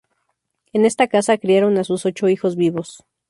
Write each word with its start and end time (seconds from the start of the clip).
En 0.73 0.83
esta 0.83 1.05
casa 1.07 1.37
criaron 1.37 1.77
a 1.77 1.83
sus 1.83 2.07
ocho 2.07 2.27
hijos 2.27 2.55
vivos. 2.55 3.05